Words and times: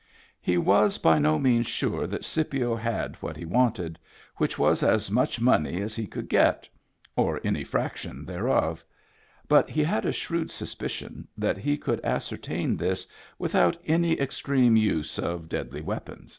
He 0.41 0.57
was 0.57 0.97
by 0.97 1.19
no 1.19 1.37
means 1.37 1.67
sure 1.67 2.07
that 2.07 2.25
Scipio 2.25 2.75
had 2.75 3.17
what 3.17 3.37
he 3.37 3.45
wanted, 3.45 3.99
which 4.37 4.57
was 4.57 4.81
as 4.81 5.11
much 5.11 5.39
money 5.39 5.79
as 5.79 5.95
he 5.95 6.07
could 6.07 6.27
get, 6.27 6.67
or 7.15 7.39
any 7.43 7.63
fraction 7.63 8.25
thereof; 8.25 8.83
but 9.47 9.69
he 9.69 9.83
had 9.83 10.03
a 10.07 10.11
shrewd 10.11 10.49
suspicion 10.49 11.27
that 11.37 11.59
he 11.59 11.77
could 11.77 12.03
ascertain 12.03 12.77
this 12.77 13.05
without 13.37 13.77
any 13.85 14.19
extreme 14.19 14.75
use 14.75 15.19
of 15.19 15.47
deadly 15.47 15.81
weapons. 15.81 16.29